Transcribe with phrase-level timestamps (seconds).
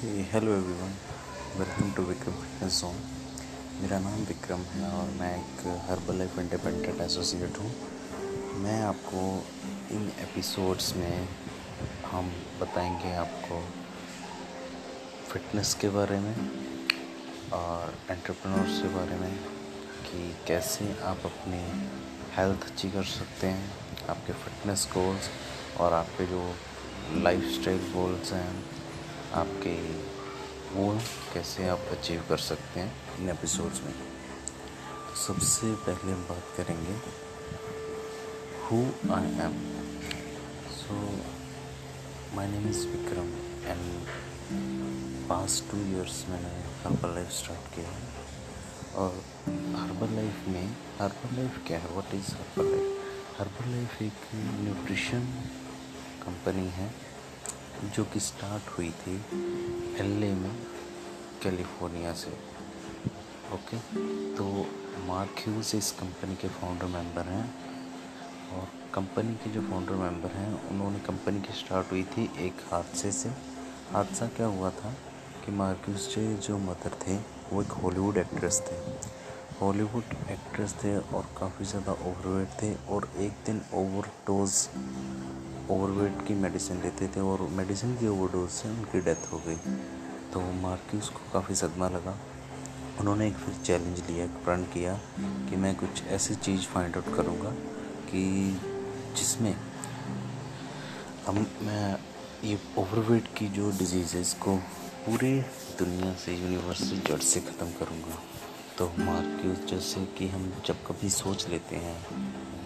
[0.00, 0.94] Hello everyone
[1.56, 2.94] welcome to Vikram fitness zone
[3.82, 7.72] मेरा नाम विक्रम है और मैं एक हर्बल लाइफ इंडिपेंडेंट एसोसिएट हूँ।
[8.58, 9.44] मैं आपको
[9.94, 11.28] इन एपिसोड्स में
[12.06, 13.68] हम बताएँगे आपको
[15.32, 16.34] फिटनेस के बारे में
[17.52, 19.36] और एंटरप्रेन्योर्स के बारे में
[20.02, 21.90] कि कैसे आप अपनी
[22.36, 23.72] हेल्थ अच्छी कर सकते हैं,
[24.08, 25.30] आपके फिटनेस गोल्स
[25.80, 26.54] और आपके जो
[27.12, 28.79] लाइफ स्टाइल गोल्स हैं
[29.34, 29.74] आपके
[30.72, 30.84] वो
[31.34, 33.92] कैसे आप अचीव कर सकते हैं इन एपिसोड्स में?
[33.92, 36.94] तो सबसे पहले हम बात करेंगे
[38.64, 38.78] who
[39.14, 39.54] I am
[40.76, 40.94] so
[42.36, 43.28] my name is Vikram
[43.66, 43.84] and
[45.28, 48.02] past two years मैंने हर्बल लाइफ स्टार्ट किया है।
[48.94, 49.12] और
[49.76, 50.66] हर्बल लाइफ में
[51.00, 51.92] हर्बल लाइफ क्या है?
[51.92, 55.22] What is Herbalife Herbalife एक न्यूट्रिशन
[56.24, 56.90] कंपनी है।
[57.86, 59.14] जो कि स्टार्ट हुई थी
[60.00, 60.50] एलए में
[61.42, 62.30] कैलिफ़ोर्निया से।
[63.54, 63.76] ओके
[64.36, 64.44] तो
[65.06, 67.44] मार्क ह्यूज इस कंपनी के फाउंडर मेंबर हैं
[68.52, 73.12] और कंपनी के जो फाउंडर मेंबर हैं, उन्होंने कंपनी की स्टार्ट हुई थी एक हादसे
[73.12, 73.28] से।
[73.92, 74.94] हादसा क्या हुआ था
[75.44, 77.16] कि मार्क्यूस के जो मदर थे,
[77.52, 78.76] वो एक हॉलीवुड एक्ट्रेस थे।
[79.60, 84.52] हॉलीवुड एक्ट्रेस थे और काफ़ी ज़्यादा ओवरवेट थे और एक दिन ओवरडोज
[85.70, 89.56] ओवरवेट की मेडिसिन लेते थे और मेडिसिन की ओवरडोज से उनकी डेथ हो गई।
[90.32, 92.16] तो मार्क्यूस को काफ़ी सदमा लगा।
[93.00, 94.94] उन्होंने एक फिर चैलेंज लिया, एक प्रण किया
[95.50, 97.50] कि मैं कुछ ऐसी चीज़ फाइंड आउट करूँगा
[98.10, 98.24] कि
[99.16, 99.54] जिसमें
[101.26, 101.98] हम, मैं
[102.44, 104.56] ये ओवरवेट की जो डिज़ीज़ को
[105.06, 105.32] पूरे
[105.78, 108.18] दुनिया से यूनिवर्स से जड़ से ख़त्म करूँगा।
[108.78, 111.98] तो मार्क्यूस जैसे कि हम जब कभी सोच लेते हैं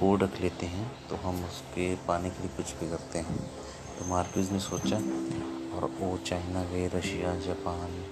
[0.00, 3.38] गोल रख लेते हैं तो हम उसके पाने के लिए कुछ भी करते हैं।
[3.98, 4.96] तो मार्क्यूज ने सोचा,
[5.76, 8.04] और वो चाइना गए, रशिया, जापान,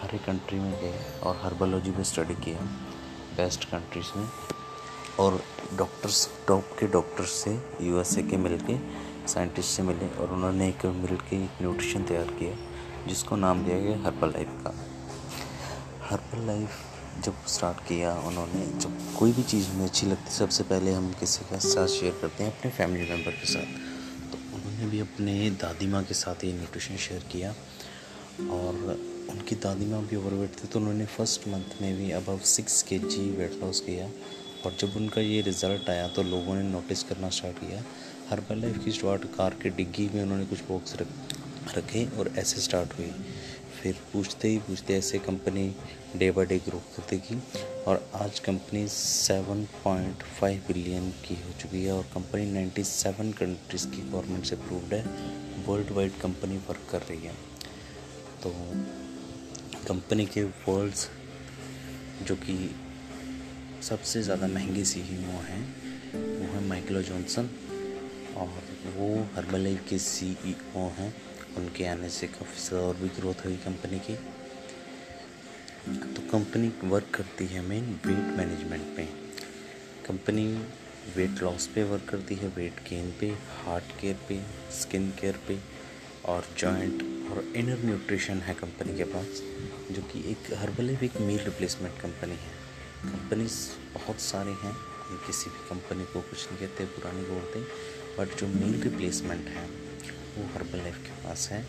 [0.00, 2.60] हर एक कंट्री में गए, और हर्बोलॉजी पे स्टडी किया
[3.36, 4.28] बेस्ट कंट्रीज़ में।
[5.20, 5.40] और
[5.78, 8.78] डॉक्टर्स टॉप के डॉक्टर्स से यूएसए के मिल के
[9.28, 12.56] साइंटिस्ट से मिले, और उन्होंने एक मिल के एक न्यूट्रिशन तैयार किया,
[13.06, 14.74] जिसको नाम दिया गया हर्बल लाइफ का।
[16.08, 20.92] हर्बल लाइफ जब स्टार्ट किया उन्होंने, जब कोई भी चीज़ हमें अच्छी लगती सबसे पहले
[20.92, 25.00] हम किसी के साथ शेयर करते हैं, अपने फैमिली मेंबर के साथ। तो उन्होंने भी
[25.00, 27.54] अपने दादी माँ के साथ ये न्यूट्रिशन शेयर किया
[28.50, 28.74] और
[29.30, 32.98] उनकी दादी माँ भी ओवरवेट थी तो उन्होंने फ़र्स्ट मंथ में भी अबव सिक्स के
[32.98, 34.06] जी वेट लॉस किया
[34.64, 37.82] और जब उनका ये रिज़ल्ट आया तो लोगों ने नोटिस करना स्टार्ट किया।
[38.30, 41.08] हर लाइफ की स्टार्ट कार के डिग्गी में उन्होंने कुछ बॉक्स रख,
[41.76, 43.10] रखे और ऐसे स्टार्ट हुई।
[43.84, 45.62] फिर पूछते ही पूछते ऐसे company
[46.16, 47.36] day by day grow करती गई
[47.86, 54.44] और आज कंपनी 7.5 बिलियन की हो चुकी है और कंपनी 97 कंट्रीज़ की गवर्नमेंट
[54.44, 55.02] से अप्रूव्ड है
[55.66, 57.34] वर्ल्ड वाइड कंपनी वर्क कर रही है।
[58.42, 58.50] तो
[59.88, 61.08] कंपनी के वर्ल्ड्स
[62.22, 62.56] जो कि
[63.82, 65.62] सबसे ज़्यादा महँगे सी ही वो हैं
[66.14, 67.50] वो हैं माइकलो जॉनसन
[68.36, 68.48] और
[68.96, 71.12] वो हर्बल के सीईओ हैं।
[71.56, 74.14] उनके आने से काफ़ी ज़्यादा और भी ग्रोथ हुई कंपनी की।
[76.14, 79.04] तो कंपनी वर्क करती है मेन वेट मैनेजमेंट पे।
[80.06, 80.46] कंपनी
[81.16, 84.40] वेट लॉस पे वर्क करती है वेट गेन पे हार्ट केयर पे
[84.72, 85.58] स्किन केयर पे
[86.24, 89.42] और जॉइंट और इनर न्यूट्रिशन है कंपनी के पास,
[89.90, 92.52] जो कि एक हर्बल एक मील रिप्लेसमेंट कंपनी है।
[93.04, 93.58] कंपनीज़
[93.94, 94.74] बहुत सारे हैं
[95.26, 97.60] किसी भी कंपनी को कुछ नहीं कहते, पुरानी बोलते
[98.18, 99.66] बट जो मील रिप्लेसमेंट है
[100.38, 101.62] वो हर्बल लाइफ के पास है,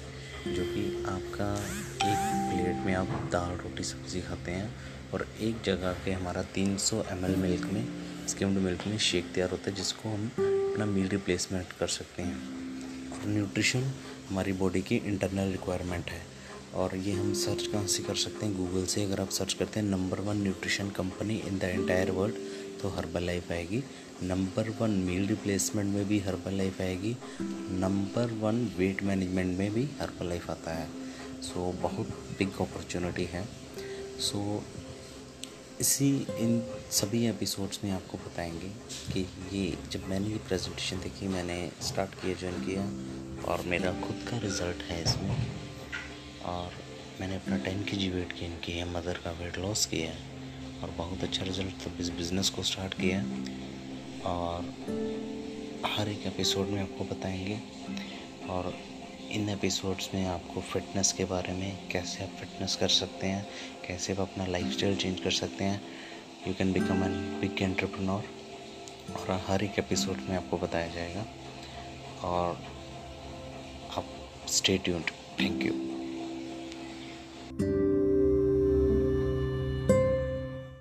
[0.47, 1.55] जो कि आपका
[1.95, 4.75] एक प्लेट में आप दाल, रोटी, सब्ज़ी खाते हैं
[5.13, 7.87] और एक जगह पे हमारा 300 सौ एम मिल्क में
[8.27, 10.27] स्किम्ड मिल्क में शेक तैयार होता है, जिसको हम
[10.71, 12.37] अपना मील रिप्लेसमेंट कर सकते हैं।
[13.11, 13.91] और न्यूट्रिशन
[14.29, 16.21] हमारी बॉडी की इंटरनल रिक्वायरमेंट है।
[16.73, 18.57] और ये हम सर्च कहाँ से कर सकते हैं?
[18.57, 22.35] गूगल से अगर आप सर्च करते हैं number one nutrition company in the entire world
[22.81, 23.83] तो हर्बल लाइफ आएगी।
[24.23, 27.17] नंबर वन मील रिप्लेसमेंट में भी हर्बल लाइफ आएगी।
[27.71, 30.89] नंबर वन वेट मैनेजमेंट में भी हर्बल लाइफ आता है।
[31.41, 33.47] सो so, बहुत बिग अपॉर्चुनिटी है।
[34.19, 34.85] सो so,
[35.81, 38.69] इसी इन सभी एपिसोड्स में आपको बताएँगे
[39.13, 42.81] कि ये जब मैंने ये प्रेजेंटेशन देखी मैंने स्टार्ट किया ज्वाइन किया
[43.51, 45.47] और मेरा खुद का रिज़ल्ट है इसमें।
[46.45, 46.71] और
[47.21, 50.34] मैंने अपना ten K G weight gain किया मदर का वेट लॉस किया है।
[50.83, 53.21] और बहुत अच्छा रिज़ल्ट तब इस बिज़नेस को स्टार्ट किया
[54.29, 54.73] और
[55.85, 57.59] हर एक एपिसोड में आपको बताएँगे।
[58.49, 58.73] और
[59.31, 63.47] इन एपिसोड्स में आपको फ़िटनेस के बारे में, कैसे आप फिटनेस कर सकते हैं,
[63.87, 65.81] कैसे आप अपना लाइफ चेंज कर सकते हैं
[66.47, 68.23] you can become an big entrepreneur
[69.13, 71.25] और हर एक एपिसोड में आपको बताया जाएगा।
[72.23, 72.63] और
[73.97, 74.05] आप
[74.47, 75.94] स्टे ट्यून्ड थैंक यू